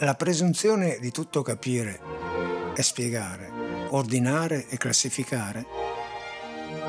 [0.00, 2.00] La presunzione di tutto capire
[2.74, 3.48] e spiegare,
[3.90, 5.64] ordinare e classificare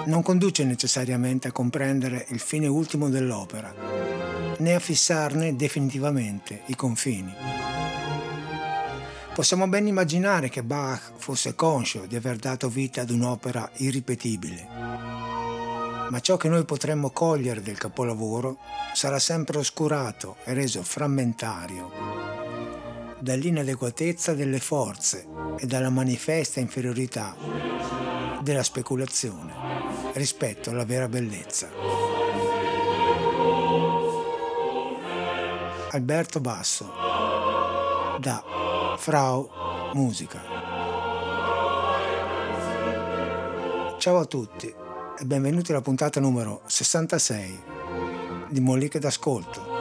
[0.05, 3.73] non conduce necessariamente a comprendere il fine ultimo dell'opera,
[4.57, 7.33] né a fissarne definitivamente i confini.
[9.35, 14.67] Possiamo ben immaginare che Bach fosse conscio di aver dato vita ad un'opera irripetibile,
[16.09, 18.57] ma ciò che noi potremmo cogliere del capolavoro
[18.93, 22.14] sarà sempre oscurato e reso frammentario
[23.25, 25.25] dall'inadeguatezza delle forze
[25.57, 27.35] e dalla manifesta inferiorità
[28.43, 29.51] della speculazione
[30.13, 31.67] rispetto alla vera bellezza.
[35.89, 36.85] Alberto Basso
[38.19, 38.43] da
[38.95, 39.49] Frau
[39.93, 40.43] Musica.
[43.97, 47.63] Ciao a tutti e benvenuti alla puntata numero 66
[48.49, 49.74] di Molliche d'Ascolto.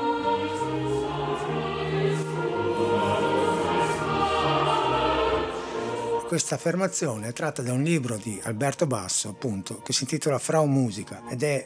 [6.35, 10.67] Questa affermazione è tratta da un libro di Alberto Basso, appunto, che si intitola Frau
[10.67, 11.65] Musica ed è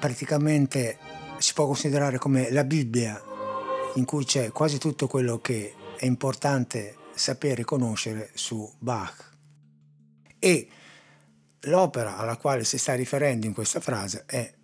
[0.00, 0.96] praticamente
[1.36, 3.22] si può considerare come la Bibbia
[3.96, 9.32] in cui c'è quasi tutto quello che è importante sapere e conoscere su Bach.
[10.38, 10.68] E
[11.64, 14.54] l'opera alla quale si sta riferendo in questa frase è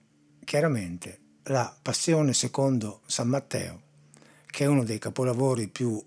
[0.42, 3.82] chiaramente la Passione secondo San Matteo,
[4.46, 6.02] che è uno dei capolavori più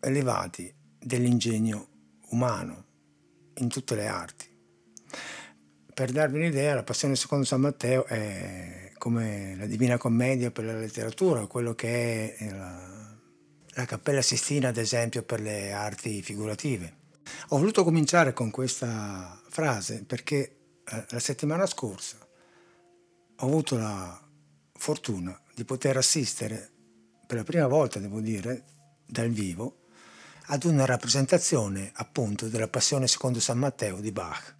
[0.00, 1.88] elevati dell'ingegno
[2.30, 2.84] umano
[3.54, 4.48] in tutte le arti.
[5.92, 10.74] Per darvi un'idea, la Passione secondo San Matteo è come la Divina Commedia per la
[10.74, 13.18] letteratura, quello che è la,
[13.68, 16.98] la Cappella Sistina, ad esempio, per le arti figurative.
[17.48, 22.16] Ho voluto cominciare con questa frase perché eh, la settimana scorsa
[23.36, 24.20] ho avuto la
[24.72, 26.70] fortuna di poter assistere
[27.26, 28.64] per la prima volta, devo dire,
[29.06, 29.79] dal vivo,
[30.52, 34.56] ad una rappresentazione appunto della Passione secondo San Matteo di Bach.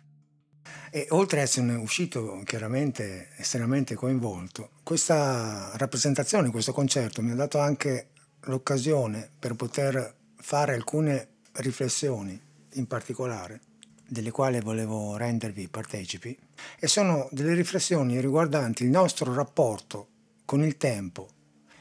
[0.89, 7.59] E oltre ad essere uscito chiaramente estremamente coinvolto, questa rappresentazione, questo concerto mi ha dato
[7.59, 8.11] anche
[8.43, 12.41] l'occasione per poter fare alcune riflessioni
[12.75, 13.61] in particolare,
[14.07, 16.39] delle quali volevo rendervi partecipi,
[16.79, 20.09] e sono delle riflessioni riguardanti il nostro rapporto
[20.45, 21.29] con il tempo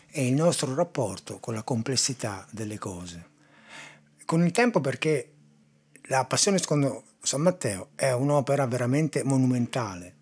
[0.09, 3.37] e il nostro rapporto con la complessità delle cose.
[4.29, 5.31] Con il tempo perché
[6.03, 10.17] la Passione secondo San Matteo è un'opera veramente monumentale.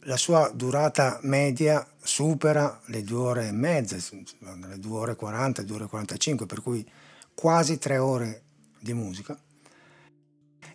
[0.00, 5.62] La sua durata media supera le due ore e mezza, le due ore e 40,
[5.62, 6.86] due ore e 45, per cui
[7.34, 8.42] quasi tre ore
[8.78, 9.40] di musica.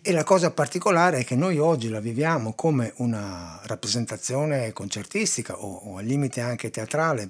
[0.01, 5.71] E la cosa particolare è che noi oggi la viviamo come una rappresentazione concertistica o,
[5.71, 7.29] o al limite anche teatrale,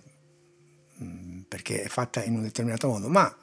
[1.04, 3.39] mm, perché è fatta in un determinato modo, ma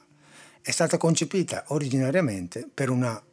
[0.67, 3.23] è stata concepita originariamente per una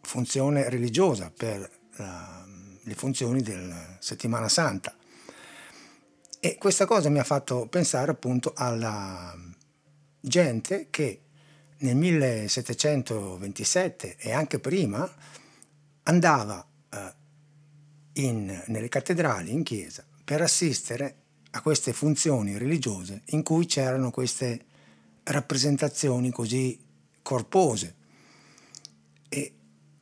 [0.00, 2.46] funzione religiosa, per la,
[2.80, 4.96] le funzioni della settimana santa.
[6.40, 9.36] E questa cosa mi ha fatto pensare appunto alla
[10.18, 11.24] gente che
[11.80, 15.06] nel 1727 e anche prima
[16.04, 17.14] andava eh,
[18.14, 21.16] in, nelle cattedrali, in chiesa, per assistere
[21.50, 24.70] a queste funzioni religiose in cui c'erano queste
[25.24, 26.78] rappresentazioni così
[27.22, 27.94] corpose.
[29.28, 29.52] E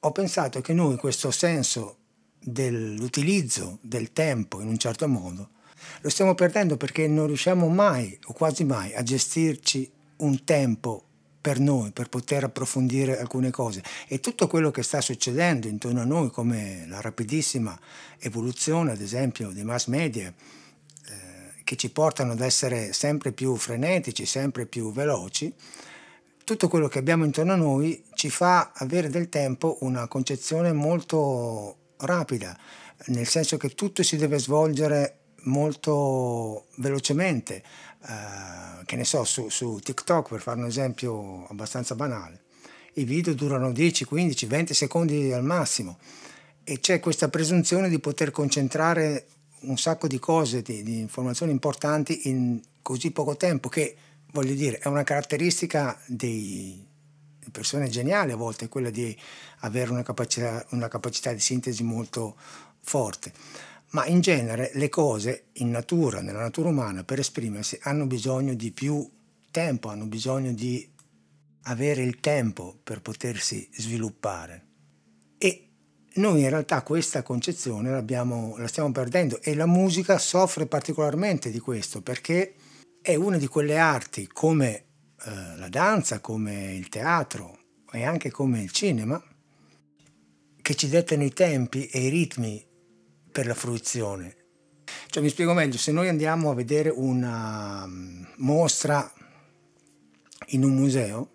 [0.01, 1.97] ho pensato che noi questo senso
[2.43, 5.51] dell'utilizzo del tempo in un certo modo
[6.01, 11.05] lo stiamo perdendo perché non riusciamo mai o quasi mai a gestirci un tempo
[11.41, 13.83] per noi, per poter approfondire alcune cose.
[14.07, 17.79] E tutto quello che sta succedendo intorno a noi, come la rapidissima
[18.19, 20.33] evoluzione, ad esempio, dei mass media,
[21.71, 25.55] che ci portano ad essere sempre più frenetici, sempre più veloci,
[26.43, 31.93] tutto quello che abbiamo intorno a noi ci fa avere del tempo una concezione molto
[31.99, 32.59] rapida,
[33.07, 37.63] nel senso che tutto si deve svolgere molto velocemente,
[38.05, 42.47] eh, che ne so, su, su TikTok per fare un esempio abbastanza banale.
[42.95, 45.99] I video durano 10, 15, 20 secondi al massimo
[46.65, 49.27] e c'è questa presunzione di poter concentrare
[49.61, 53.97] un sacco di cose, di, di informazioni importanti in così poco tempo che,
[54.33, 56.87] voglio dire, è una caratteristica dei,
[57.51, 59.17] persone geniali a volte, quella di
[59.61, 62.37] avere una capacità, una capacità di sintesi molto
[62.83, 63.33] forte
[63.91, 68.71] ma in genere le cose in natura, nella natura umana, per esprimersi hanno bisogno di
[68.71, 69.09] più
[69.51, 70.89] tempo, hanno bisogno di
[71.63, 74.70] avere il tempo per potersi sviluppare.
[76.15, 82.03] Noi in realtà questa concezione la stiamo perdendo e la musica soffre particolarmente di questo
[82.03, 82.55] perché
[83.01, 84.75] è una di quelle arti come
[85.25, 87.59] eh, la danza, come il teatro
[87.93, 89.23] e anche come il cinema,
[90.61, 92.65] che ci dettano i tempi e i ritmi
[93.31, 94.37] per la fruizione.
[95.09, 99.11] Cioè, mi spiego meglio, se noi andiamo a vedere una mm, mostra
[100.49, 101.31] in un museo,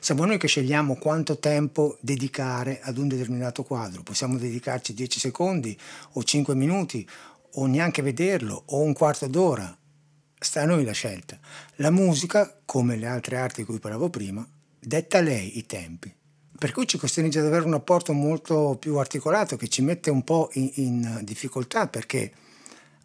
[0.00, 4.02] siamo noi che scegliamo quanto tempo dedicare ad un determinato quadro.
[4.02, 5.78] Possiamo dedicarci 10 secondi
[6.12, 7.08] o 5 minuti
[7.52, 9.76] o neanche vederlo o un quarto d'ora.
[10.38, 11.38] Sta a noi la scelta.
[11.76, 14.46] La musica, come le altre arti di cui parlavo prima,
[14.78, 16.14] detta lei i tempi.
[16.58, 20.22] Per cui ci costringe ad avere un apporto molto più articolato che ci mette un
[20.22, 22.32] po' in, in difficoltà perché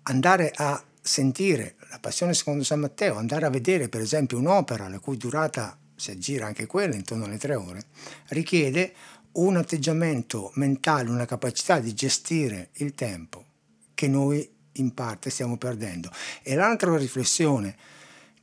[0.04, 5.00] andare a sentire la Passione secondo San Matteo, andare a vedere per esempio un'opera la
[5.00, 7.84] cui durata si aggira anche quella intorno alle tre ore,
[8.30, 8.92] richiede
[9.34, 13.46] un atteggiamento mentale, una capacità di gestire il tempo
[13.94, 16.10] che noi in parte stiamo perdendo.
[16.42, 17.78] E l'altra riflessione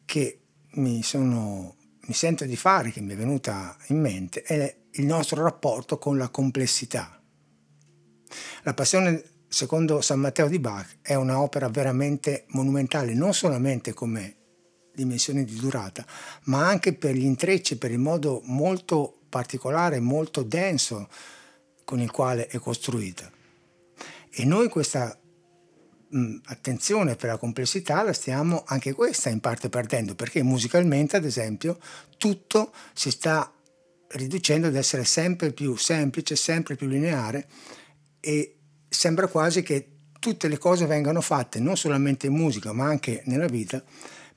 [0.05, 0.39] che
[0.75, 5.43] mi, sono, mi sento di fare, che mi è venuta in mente, è il nostro
[5.43, 7.21] rapporto con la complessità.
[8.63, 14.37] La passione secondo San Matteo di Bach è un'opera veramente monumentale, non solamente come
[14.99, 16.05] dimensioni di durata,
[16.45, 21.09] ma anche per gli intrecci, per il modo molto particolare, molto denso
[21.85, 23.31] con il quale è costruita.
[24.31, 25.17] E noi questa
[26.09, 31.25] mh, attenzione per la complessità la stiamo anche questa in parte perdendo, perché musicalmente, ad
[31.25, 31.79] esempio,
[32.17, 33.53] tutto si sta
[34.09, 37.47] riducendo ad essere sempre più semplice, sempre più lineare
[38.21, 38.57] e
[38.89, 43.47] sembra quasi che tutte le cose vengano fatte non solamente in musica ma anche nella
[43.47, 43.83] vita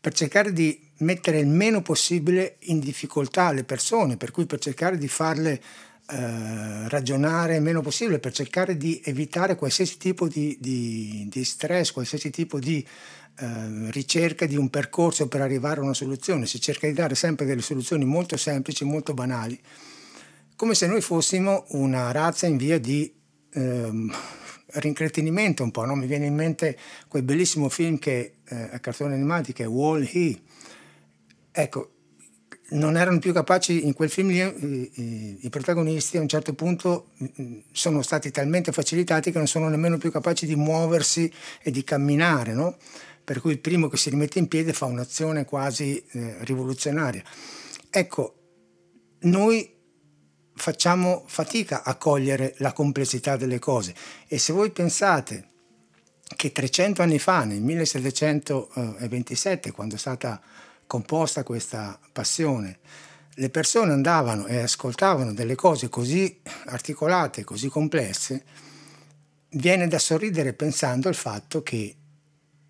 [0.01, 4.97] per cercare di mettere il meno possibile in difficoltà le persone, per cui per cercare
[4.97, 5.61] di farle
[6.09, 11.91] eh, ragionare il meno possibile, per cercare di evitare qualsiasi tipo di, di, di stress,
[11.91, 12.85] qualsiasi tipo di
[13.37, 16.47] eh, ricerca di un percorso per arrivare a una soluzione.
[16.47, 19.59] Si cerca di dare sempre delle soluzioni molto semplici, molto banali,
[20.55, 23.13] come se noi fossimo una razza in via di...
[23.53, 24.11] Ehm,
[24.73, 25.95] rincretinimento un po', no?
[25.95, 26.77] mi viene in mente
[27.07, 30.41] quel bellissimo film che eh, a cartoni animati che è Wall-E.
[31.51, 31.91] Ecco,
[32.71, 36.53] non erano più capaci in quel film lì, i, i, i, protagonisti a un certo
[36.53, 41.31] punto mm, sono stati talmente facilitati che non sono nemmeno più capaci di muoversi
[41.61, 42.77] e di camminare, no?
[43.23, 47.23] per cui il primo che si rimette in piedi fa un'azione quasi eh, rivoluzionaria.
[47.89, 48.35] Ecco,
[49.21, 49.79] noi
[50.53, 53.93] facciamo fatica a cogliere la complessità delle cose
[54.27, 55.50] e se voi pensate
[56.35, 60.41] che 300 anni fa, nel 1727, quando è stata
[60.87, 62.79] composta questa passione,
[63.35, 68.43] le persone andavano e ascoltavano delle cose così articolate, così complesse,
[69.51, 71.95] viene da sorridere pensando al fatto che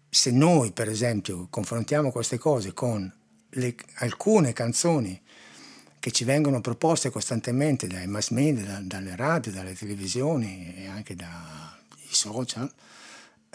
[0.09, 3.11] se noi, per esempio, confrontiamo queste cose con
[3.49, 5.19] le, alcune canzoni
[5.99, 11.15] che ci vengono proposte costantemente dai mass media, da, dalle radio, dalle televisioni e anche
[11.15, 11.29] dai
[12.09, 12.71] social,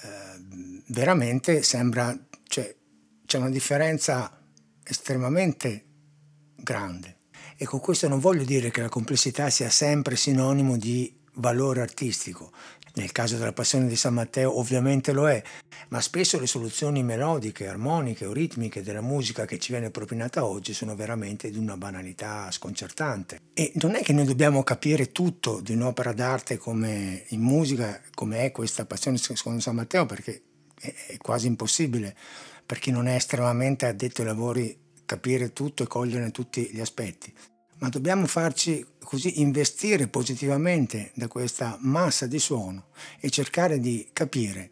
[0.03, 2.75] eh, veramente sembra, cioè,
[3.25, 4.41] c'è una differenza
[4.83, 5.85] estremamente
[6.55, 7.15] grande.
[7.57, 12.53] E con questo non voglio dire che la complessità sia sempre sinonimo di valore artistico,
[12.97, 15.43] nel caso della Passione di San Matteo ovviamente lo è,
[15.88, 20.73] ma spesso le soluzioni melodiche, armoniche o ritmiche della musica che ci viene propinata oggi
[20.73, 23.38] sono veramente di una banalità sconcertante.
[23.53, 28.45] E non è che noi dobbiamo capire tutto di un'opera d'arte come in musica, come
[28.45, 30.43] è questa Passione secondo San Matteo, perché
[30.79, 32.17] è quasi impossibile
[32.65, 37.33] per chi non è estremamente addetto ai lavori capire tutto e cogliere tutti gli aspetti
[37.78, 42.88] ma dobbiamo farci così investire positivamente da questa massa di suono
[43.21, 44.71] e cercare di capire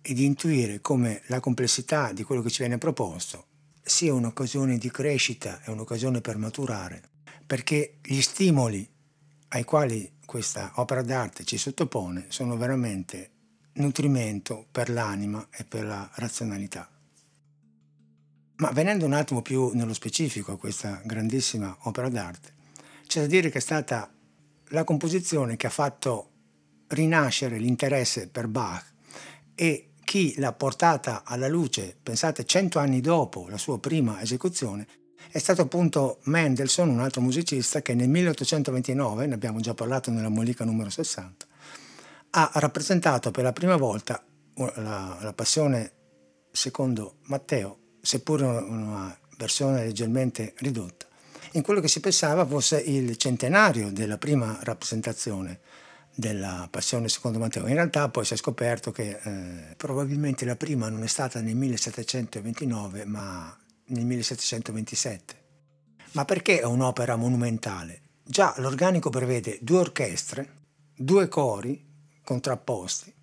[0.00, 3.46] e di intuire come la complessità di quello che ci viene proposto
[3.82, 7.02] sia un'occasione di crescita e un'occasione per maturare,
[7.46, 8.88] perché gli stimoli
[9.48, 13.30] ai quali questa opera d'arte ci sottopone sono veramente
[13.74, 16.90] nutrimento per l'anima e per la razionalità.
[18.56, 22.54] Ma venendo un attimo più nello specifico a questa grandissima opera d'arte,
[23.06, 24.10] c'è da dire che è stata
[24.68, 26.30] la composizione che ha fatto
[26.88, 28.94] rinascere l'interesse per Bach
[29.54, 34.86] e chi l'ha portata alla luce, pensate, cento anni dopo la sua prima esecuzione,
[35.30, 40.28] è stato appunto Mendelssohn, un altro musicista, che nel 1829, ne abbiamo già parlato nella
[40.28, 41.46] Mollica numero 60,
[42.30, 45.92] ha rappresentato per la prima volta la, la passione
[46.52, 51.06] secondo Matteo seppur una versione leggermente ridotta,
[51.52, 55.58] in quello che si pensava fosse il centenario della prima rappresentazione
[56.14, 57.66] della Passione secondo Matteo.
[57.66, 61.56] In realtà poi si è scoperto che eh, probabilmente la prima non è stata nel
[61.56, 63.54] 1729 ma
[63.86, 65.44] nel 1727.
[66.12, 68.02] Ma perché è un'opera monumentale?
[68.22, 70.48] Già l'organico prevede due orchestre,
[70.94, 71.84] due cori
[72.22, 73.14] contrapposti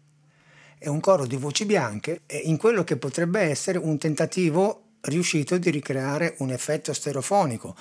[0.83, 5.69] e un coro di voci bianche in quello che potrebbe essere un tentativo riuscito di
[5.69, 7.73] ricreare un effetto stereofonico.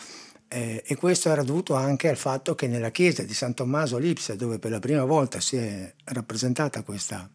[0.46, 4.36] Eh, e questo era dovuto anche al fatto che nella chiesa di San Tommaso Lipsia,
[4.36, 7.28] dove per la prima volta si è rappresentata questa,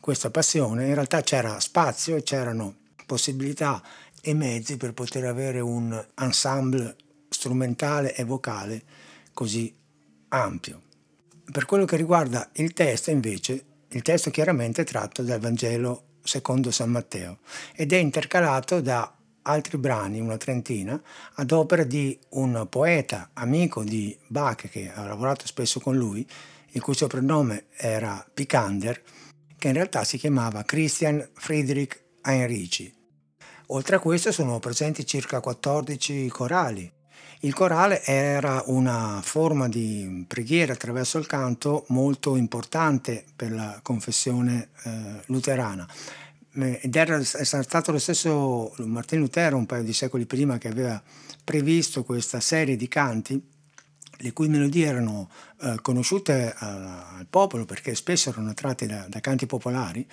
[0.00, 2.74] questa passione, in realtà c'era spazio e c'erano
[3.06, 3.80] possibilità
[4.20, 6.96] e mezzi per poter avere un ensemble
[7.28, 8.82] strumentale e vocale
[9.32, 9.72] così
[10.30, 10.82] ampio.
[11.52, 16.70] Per quello che riguarda il testo, invece, il testo chiaramente è tratto dal Vangelo secondo
[16.70, 17.38] San Matteo
[17.74, 21.00] ed è intercalato da altri brani, una trentina,
[21.34, 26.26] ad opera di un poeta amico di Bach che ha lavorato spesso con lui,
[26.72, 29.02] il cui soprannome era Picander,
[29.56, 32.94] che in realtà si chiamava Christian Friedrich Heinrici.
[33.68, 36.92] Oltre a questo sono presenti circa 14 corali.
[37.40, 44.70] Il corale era una forma di preghiera attraverso il canto molto importante per la confessione
[44.82, 45.86] eh, luterana.
[46.52, 51.00] Ed era stato lo stesso Martin Lutero un paio di secoli prima che aveva
[51.44, 53.40] previsto questa serie di canti
[54.20, 59.46] le cui melodie erano eh, conosciute al popolo perché spesso erano tratte da, da, canti
[59.46, 60.06] popolari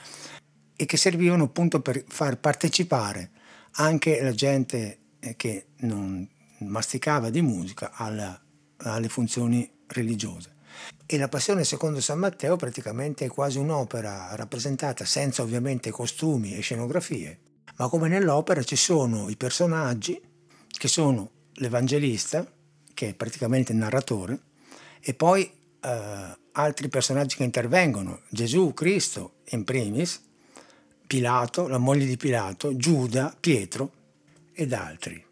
[0.76, 3.32] e che servivano appunto per far partecipare
[3.78, 6.28] anche la gente eh, che non
[6.60, 8.40] masticava di musica alla,
[8.78, 10.54] alle funzioni religiose.
[11.06, 16.62] E la Passione secondo San Matteo praticamente è quasi un'opera rappresentata senza ovviamente costumi e
[16.62, 17.40] scenografie,
[17.78, 20.20] ma come nell'opera ci sono i personaggi
[20.68, 22.46] che sono l'Evangelista,
[22.94, 24.40] che è praticamente il narratore,
[25.00, 30.24] e poi eh, altri personaggi che intervengono, Gesù, Cristo in primis,
[31.06, 33.92] Pilato, la moglie di Pilato, Giuda, Pietro
[34.54, 35.24] ed altri.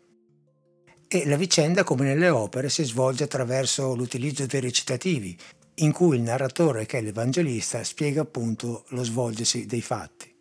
[1.15, 5.37] E la vicenda, come nelle opere, si svolge attraverso l'utilizzo dei recitativi,
[5.75, 10.35] in cui il narratore, che è l'Evangelista, spiega appunto lo svolgersi dei fatti.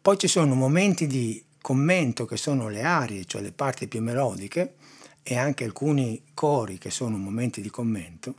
[0.00, 4.76] Poi ci sono momenti di commento che sono le arie, cioè le parti più melodiche,
[5.24, 8.36] e anche alcuni cori che sono momenti di commento.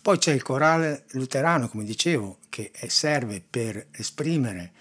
[0.00, 4.72] Poi c'è il corale luterano, come dicevo, che serve per esprimere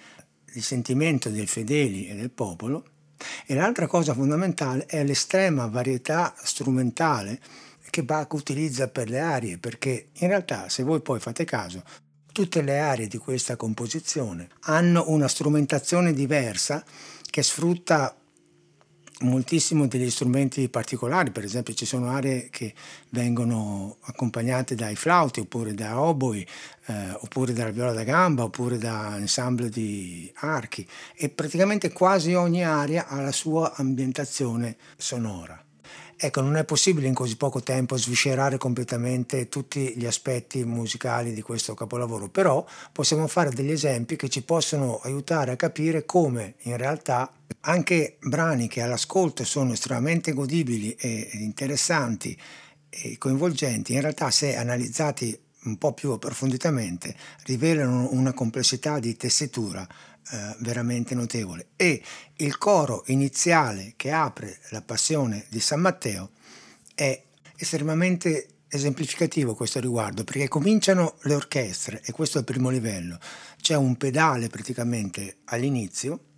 [0.54, 2.86] il sentimento dei fedeli e del popolo.
[3.46, 7.40] E l'altra cosa fondamentale è l'estrema varietà strumentale
[7.90, 11.84] che Bach utilizza per le arie, perché in realtà se voi poi fate caso,
[12.32, 16.84] tutte le arie di questa composizione hanno una strumentazione diversa
[17.30, 18.19] che sfrutta
[19.22, 22.74] moltissimo degli strumenti particolari, per esempio ci sono aree che
[23.10, 26.46] vengono accompagnate dai flauti oppure da oboi,
[26.86, 32.64] eh, oppure dalla viola da gamba, oppure da ensemble di archi e praticamente quasi ogni
[32.64, 35.64] area ha la sua ambientazione sonora.
[36.22, 41.42] Ecco, non è possibile in così poco tempo sviscerare completamente tutti gli aspetti musicali di
[41.42, 46.76] questo capolavoro, però possiamo fare degli esempi che ci possono aiutare a capire come in
[46.76, 47.32] realtà
[47.62, 52.38] anche brani che all'ascolto sono estremamente godibili e interessanti
[52.90, 59.86] e coinvolgenti, in realtà se analizzati un po' più approfonditamente rivelano una complessità di tessitura
[60.32, 61.68] eh, veramente notevole.
[61.76, 62.02] E
[62.38, 66.32] il coro iniziale che apre la passione di San Matteo
[66.96, 67.22] è
[67.58, 73.20] estremamente esemplificativo a questo riguardo perché cominciano le orchestre e questo è il primo livello.
[73.60, 76.29] C'è un pedale praticamente all'inizio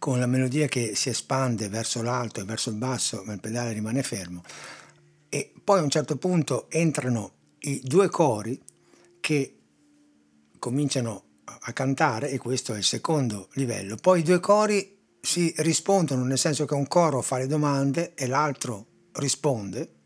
[0.00, 3.74] con la melodia che si espande verso l'alto e verso il basso, ma il pedale
[3.74, 4.42] rimane fermo.
[5.28, 8.58] E poi a un certo punto entrano i due cori
[9.20, 9.58] che
[10.58, 13.96] cominciano a cantare e questo è il secondo livello.
[13.96, 18.26] Poi i due cori si rispondono, nel senso che un coro fa le domande e
[18.26, 19.96] l'altro risponde.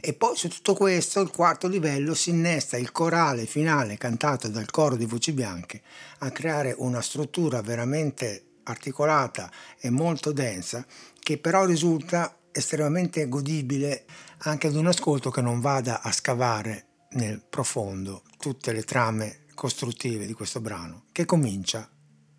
[0.00, 4.70] E poi su tutto questo, il quarto livello, si innesta il corale finale cantato dal
[4.70, 5.82] coro di voci bianche
[6.18, 10.84] a creare una struttura veramente articolata e molto densa
[11.18, 14.04] che però risulta estremamente godibile
[14.38, 20.26] anche ad un ascolto che non vada a scavare nel profondo tutte le trame costruttive
[20.26, 21.88] di questo brano, che comincia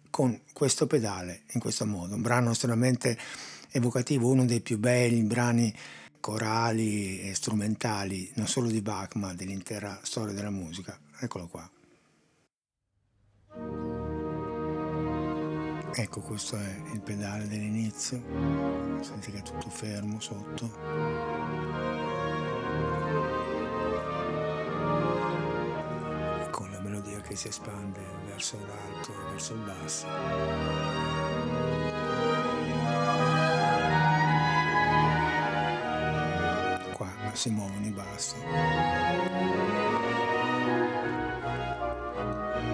[0.09, 3.17] con questo pedale in questo modo, un brano estremamente
[3.71, 5.73] evocativo, uno dei più belli brani
[6.19, 10.99] corali e strumentali, non solo di Bach, ma dell'intera storia della musica.
[11.19, 11.69] Eccolo qua.
[15.93, 18.21] Ecco, questo è il pedale dell'inizio,
[19.01, 21.25] senti che è tutto fermo sotto.
[27.27, 30.07] che si espande verso l'alto e verso il basso.
[37.37, 38.35] si muovono i bassi.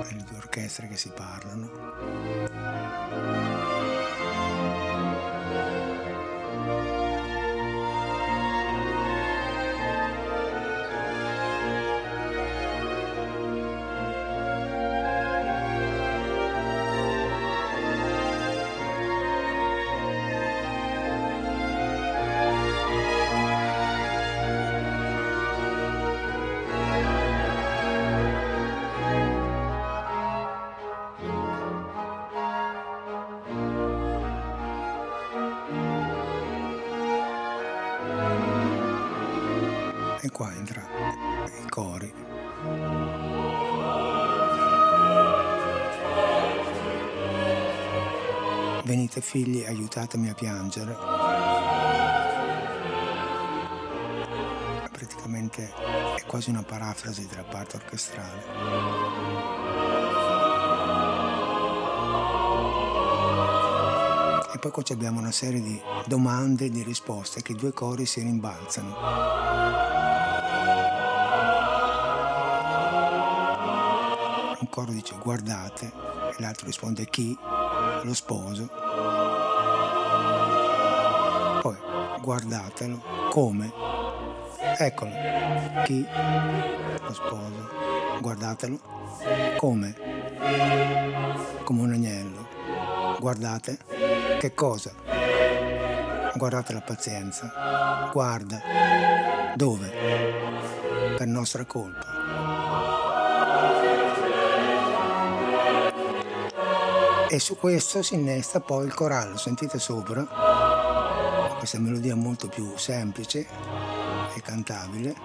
[0.09, 2.82] Le due orchestre che si parlano.
[3.13, 3.72] E
[48.93, 50.95] Venite figli, aiutatemi a piangere.
[54.91, 55.73] Praticamente
[56.15, 58.43] è quasi una parafrasi della parte orchestrale.
[64.53, 68.05] E poi qua abbiamo una serie di domande e di risposte che i due cori
[68.05, 69.41] si rimbalzano.
[74.69, 77.37] coro dice guardate e l'altro risponde chi?
[78.03, 78.69] Lo sposo.
[81.61, 81.75] Poi
[82.21, 83.71] guardatelo come?
[84.77, 85.11] Eccolo.
[85.83, 86.05] Chi?
[87.01, 87.69] Lo sposo.
[88.19, 88.79] Guardatelo
[89.57, 89.95] come?
[91.63, 92.47] Come un agnello.
[93.19, 93.77] Guardate
[94.39, 94.91] che cosa?
[96.35, 98.09] Guardate la pazienza.
[98.11, 98.61] Guarda.
[99.55, 99.91] Dove?
[101.15, 102.82] Per nostra colpa.
[107.33, 110.23] E su questo si innesta poi il corallo, sentite sopra,
[111.57, 113.47] questa melodia molto più semplice
[114.35, 115.15] e cantabile.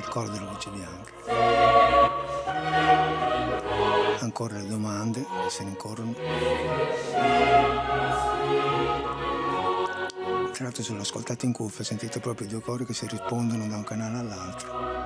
[0.00, 1.12] Il coro delle voci bianche.
[4.20, 6.12] Ancora le domande, se ne incorrono.
[10.52, 13.66] Tra l'altro se lo ascoltate in cuffia sentite proprio i due cori che si rispondono
[13.66, 15.03] da un canale all'altro.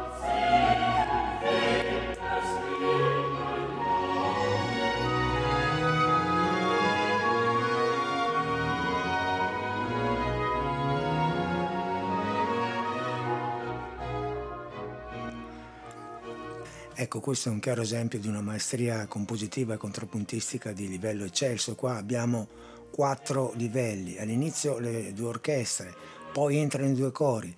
[17.01, 21.77] Ecco, questo è un chiaro esempio di una maestria compositiva e contrappuntistica di livello eccelso.
[21.77, 22.49] Qua abbiamo
[22.91, 24.19] quattro livelli.
[24.19, 25.95] All'inizio le due orchestre,
[26.33, 27.57] poi entrano i due cori,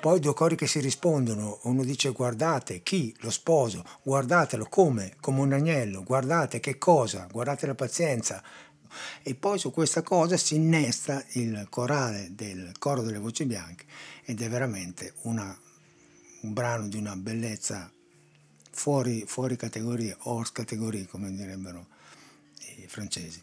[0.00, 1.58] poi due cori che si rispondono.
[1.64, 3.14] Uno dice guardate chi?
[3.18, 3.84] Lo sposo.
[4.02, 5.14] Guardatelo come?
[5.20, 6.02] Come un agnello.
[6.02, 7.28] Guardate che cosa?
[7.30, 8.42] Guardate la pazienza.
[9.22, 13.84] E poi su questa cosa si innesta il corale del coro delle voci bianche
[14.24, 15.54] ed è veramente una,
[16.40, 17.92] un brano di una bellezza
[18.80, 21.86] fuori, fuori categoria, hors categoria, come direbbero
[22.78, 23.42] i francesi.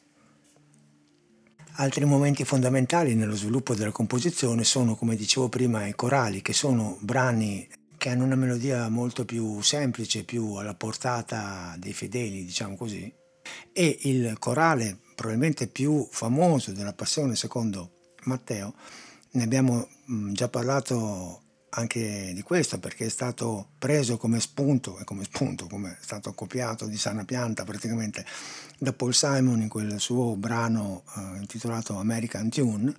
[1.74, 6.98] Altri momenti fondamentali nello sviluppo della composizione sono, come dicevo prima, i corali, che sono
[7.02, 13.14] brani che hanno una melodia molto più semplice, più alla portata dei fedeli, diciamo così,
[13.72, 17.92] e il corale probabilmente più famoso della Passione secondo
[18.24, 18.74] Matteo,
[19.34, 19.88] ne abbiamo
[20.32, 25.92] già parlato anche di questo perché è stato preso come spunto e come spunto, come
[25.92, 28.26] è stato copiato di sana pianta praticamente
[28.78, 32.96] da Paul Simon in quel suo brano eh, intitolato American Tune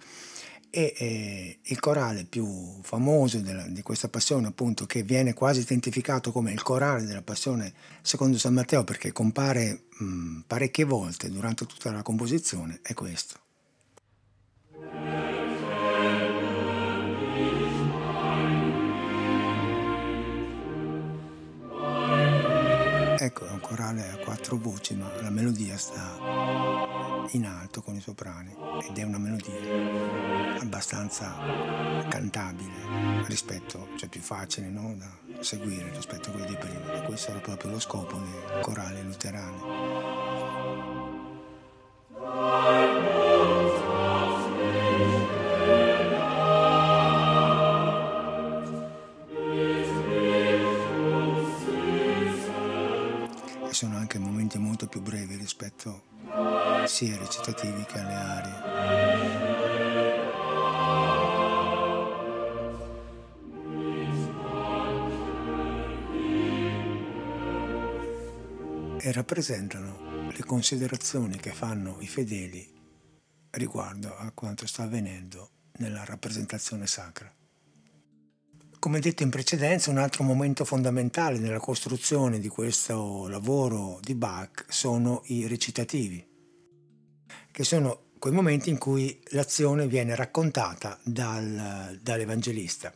[0.71, 2.47] e eh, il corale più
[2.83, 7.73] famoso della, di questa passione appunto che viene quasi identificato come il corale della passione
[8.03, 13.47] secondo San Matteo perché compare mh, parecchie volte durante tutta la composizione è questo.
[23.29, 26.17] Ecco, è un corale a quattro voci, ma la melodia sta
[27.33, 28.57] in alto con i soprani
[28.89, 31.37] ed è una melodia abbastanza
[32.09, 34.95] cantabile rispetto, cioè più facile no?
[34.97, 36.95] da seguire rispetto a quelli di prima.
[36.95, 40.17] E questo era proprio lo scopo dei corali luterani.
[56.99, 58.57] Sia recitativi che alle arie.
[68.99, 72.69] E rappresentano le considerazioni che fanno i fedeli
[73.51, 77.33] riguardo a quanto sta avvenendo nella rappresentazione sacra.
[78.81, 84.65] Come detto in precedenza, un altro momento fondamentale nella costruzione di questo lavoro di Bach
[84.69, 86.28] sono i recitativi,
[87.59, 92.95] che sono quei momenti in cui l'azione viene raccontata dal, dall'evangelista.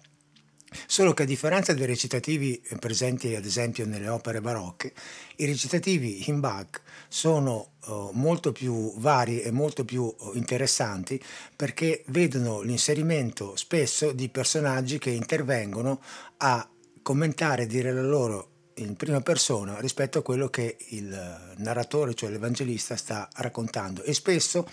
[0.87, 4.92] Solo che a differenza dei recitativi presenti ad esempio nelle opere barocche,
[5.38, 11.20] i recitativi in Bach sono uh, molto più vari e molto più uh, interessanti
[11.57, 16.01] perché vedono l'inserimento spesso di personaggi che intervengono
[16.37, 16.70] a
[17.03, 22.30] commentare e dire la loro in prima persona rispetto a quello che il narratore, cioè
[22.30, 24.68] l'evangelista, sta raccontando e spesso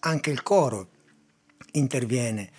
[0.00, 0.88] anche il coro
[1.72, 2.50] interviene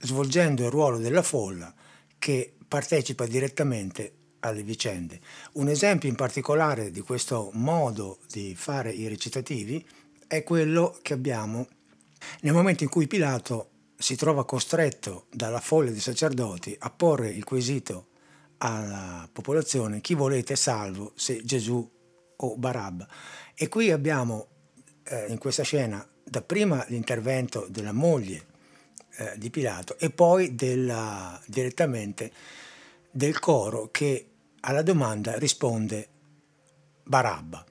[0.00, 1.72] svolgendo il ruolo della folla
[2.18, 5.20] che partecipa direttamente alle vicende.
[5.52, 9.86] Un esempio in particolare di questo modo di fare i recitativi
[10.26, 11.66] è quello che abbiamo
[12.42, 17.44] nel momento in cui Pilato si trova costretto dalla folla di sacerdoti a porre il
[17.44, 18.06] quesito
[18.62, 21.88] alla popolazione chi volete salvo se Gesù
[22.36, 23.06] o Barabba.
[23.54, 24.46] E qui abbiamo
[25.04, 28.46] eh, in questa scena dapprima l'intervento della moglie
[29.16, 32.32] eh, di Pilato e poi della, direttamente
[33.10, 36.08] del coro che alla domanda risponde
[37.02, 37.64] Barabba.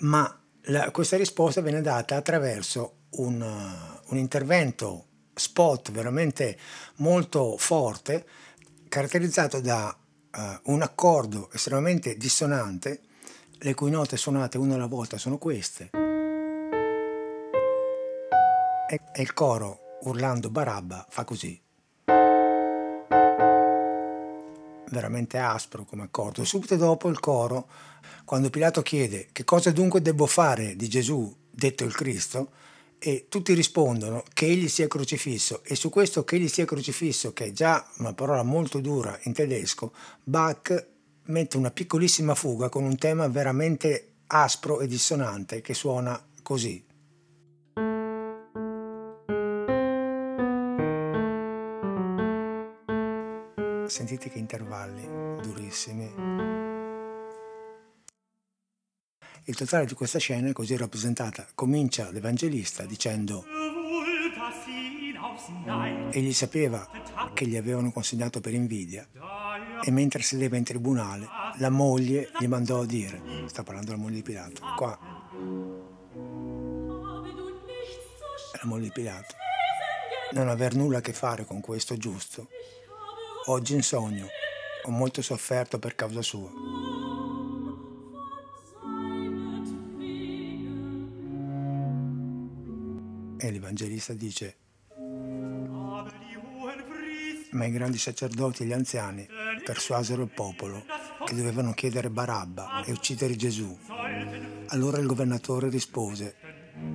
[0.00, 3.40] Ma la, questa risposta viene data attraverso un,
[4.06, 6.58] un intervento spot veramente
[6.96, 8.26] molto forte,
[8.92, 9.96] caratterizzato da
[10.36, 13.00] uh, un accordo estremamente dissonante,
[13.60, 15.88] le cui note suonate una alla volta sono queste
[18.86, 21.58] e il coro, urlando Barabba, fa così.
[24.90, 26.44] Veramente aspro come accordo.
[26.44, 27.70] Subito dopo il coro,
[28.26, 32.50] quando Pilato chiede che cosa dunque devo fare di Gesù, detto il Cristo,
[33.04, 37.46] e tutti rispondono che egli sia crocifisso e su questo che egli sia crocifisso, che
[37.46, 40.86] è già una parola molto dura in tedesco, Bach
[41.24, 46.90] mette una piccolissima fuga con un tema veramente aspro e dissonante che suona così.
[53.92, 55.06] sentite che intervalli
[55.42, 56.61] durissimi.
[59.44, 61.46] Il totale di questa scena è così rappresentata.
[61.54, 63.44] Comincia l'Evangelista dicendo
[66.10, 66.88] egli sapeva
[67.34, 69.06] che gli avevano consegnato per invidia
[69.82, 71.26] e mentre sedeva in tribunale
[71.56, 74.98] la moglie gli mandò a dire, sta parlando la moglie di Pilato, qua,
[78.52, 79.34] la moglie di Pilato,
[80.32, 82.48] non aver nulla a che fare con questo giusto
[83.46, 84.28] Oggi in sogno
[84.84, 86.48] ho molto sofferto per causa sua.
[93.62, 94.56] l'Evangelista dice,
[97.52, 99.28] ma i grandi sacerdoti e gli anziani
[99.64, 100.84] persuasero il popolo
[101.24, 103.78] che dovevano chiedere Barabba e uccidere Gesù.
[104.68, 106.34] Allora il governatore rispose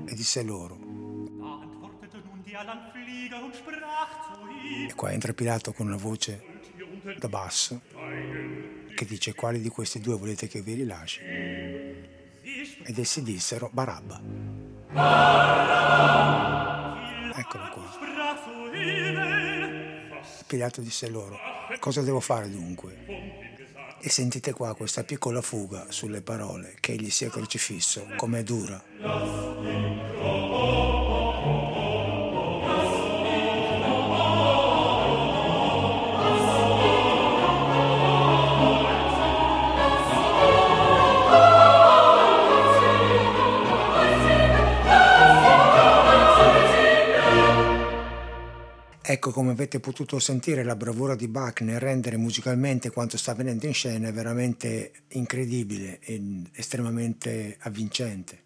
[0.05, 0.77] e disse loro,
[4.89, 6.43] e qua entra Pilato con una voce
[7.17, 7.81] da basso
[8.93, 11.21] che dice quali di questi due volete che vi rilasci?
[12.83, 14.65] Ed essi dissero Barabba.
[14.89, 16.56] Eccolo
[20.47, 21.37] Pilato disse loro,
[21.77, 22.95] cosa devo fare dunque?
[23.99, 28.81] E sentite qua questa piccola fuga sulle parole che egli sia crocifisso, com'è dura.
[49.17, 53.65] Ecco, come avete potuto sentire, la bravura di Bach nel rendere musicalmente quanto sta avvenendo
[53.65, 58.43] in scena è veramente incredibile e estremamente avvincente.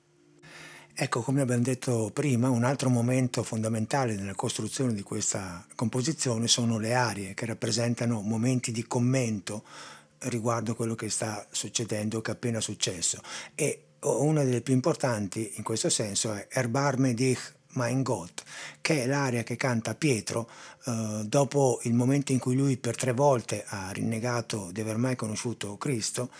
[0.94, 6.80] Ecco, come abbiamo detto prima, un altro momento fondamentale nella costruzione di questa composizione sono
[6.80, 9.66] le arie, che rappresentano momenti di commento
[10.20, 13.20] riguardo quello che sta succedendo, che è appena successo.
[13.56, 18.44] E una delle più importanti in questo senso è Erbarme dich Mein Gott,
[18.82, 20.50] che è l'aria che canta Pietro
[20.86, 25.16] eh, dopo il momento in cui lui per tre volte ha rinnegato di aver mai
[25.16, 26.32] conosciuto Cristo.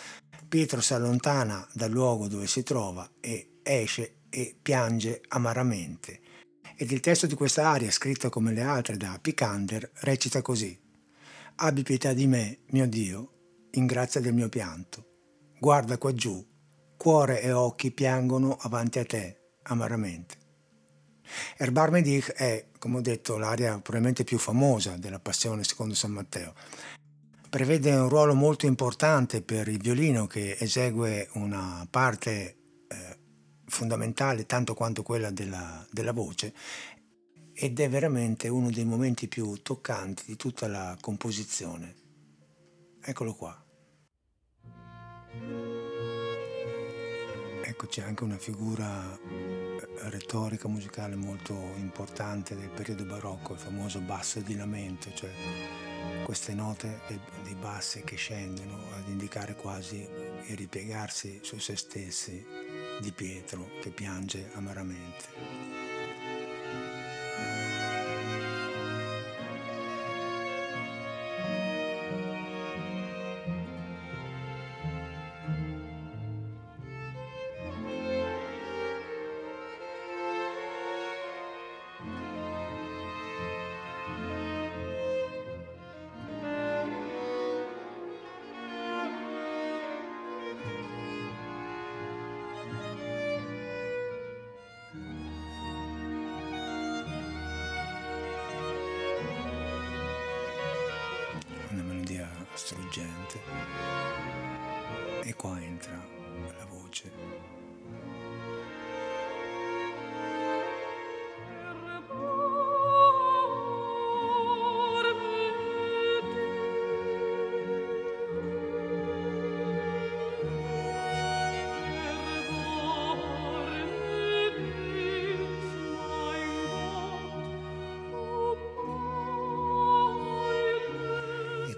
[0.48, 6.20] Pietro si allontana dal luogo dove si trova e esce e piange amaramente.
[6.76, 10.78] Ed il testo di questa aria, scritto come le altre da Picander, recita così.
[11.56, 13.32] Abbi pietà di me, mio Dio,
[13.72, 15.06] in grazia del mio pianto.
[15.60, 16.44] Guarda qua giù,
[16.98, 20.41] cuore e occhi piangono avanti a te, amaramente.
[21.58, 26.54] Erbar Medich è, come ho detto, l'area probabilmente più famosa della Passione secondo San Matteo.
[27.50, 32.56] Prevede un ruolo molto importante per il violino che esegue una parte
[32.88, 33.18] eh,
[33.66, 36.54] fondamentale tanto quanto quella della, della voce
[37.54, 41.96] ed è veramente uno dei momenti più toccanti di tutta la composizione.
[43.02, 43.66] Eccolo qua.
[47.64, 49.18] Ecco, c'è anche una figura
[50.10, 55.32] retorica musicale molto importante del periodo barocco, il famoso basso di lamento, cioè
[56.24, 57.02] queste note
[57.44, 60.08] dei bassi che scendono ad indicare quasi
[60.48, 62.46] il ripiegarsi su se stessi
[63.00, 65.61] di Pietro che piange amaramente.
[102.72, 103.42] Struggente
[105.24, 106.00] e qua entra
[106.58, 107.60] la voce.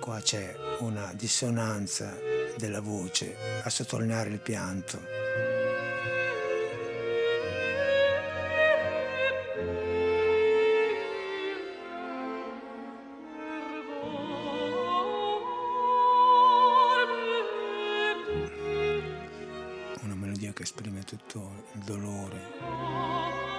[0.03, 2.17] qua c'è una dissonanza
[2.57, 4.99] della voce a sottolineare il pianto.
[20.01, 23.52] Una melodia che esprime tutto il dolore.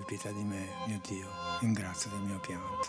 [0.00, 1.28] Abbi pietà di me, mio Dio,
[1.60, 2.88] in grazia del mio pianto.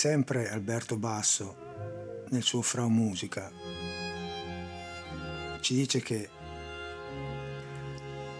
[0.00, 3.52] Sempre Alberto Basso, nel suo Frau Musica,
[5.60, 6.26] ci dice che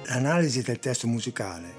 [0.05, 1.75] l'analisi del testo musicale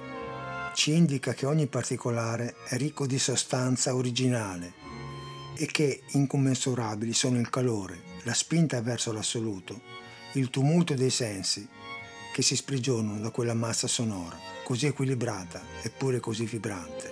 [0.76, 4.72] ci indica che ogni particolare è ricco di sostanza originale
[5.58, 9.82] e che incommensurabili sono il calore, la spinta verso l'assoluto,
[10.34, 11.68] il tumulto dei sensi
[12.32, 17.11] che si sprigionano da quella massa sonora, così equilibrata eppure così vibrante.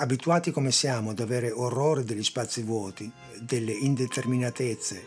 [0.00, 5.04] Abituati come siamo ad avere orrore degli spazi vuoti, delle indeterminatezze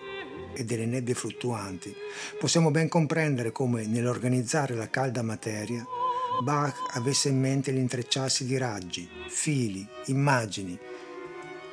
[0.54, 1.92] e delle nebbie fluttuanti,
[2.40, 5.84] possiamo ben comprendere come nell'organizzare la calda materia
[6.44, 10.78] Bach avesse in mente l'intrecciarsi di raggi, fili, immagini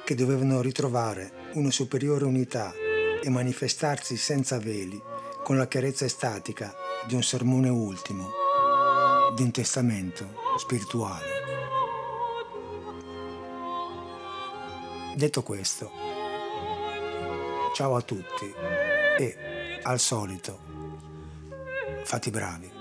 [0.03, 2.73] che dovevano ritrovare una superiore unità
[3.23, 4.99] e manifestarsi senza veli
[5.43, 6.75] con la chiarezza estatica
[7.07, 8.31] di un sermone ultimo,
[9.35, 11.30] di un testamento spirituale.
[15.21, 15.91] Detto questo,
[17.75, 18.51] ciao a tutti
[19.19, 20.59] e al solito,
[22.05, 22.80] fate bravi.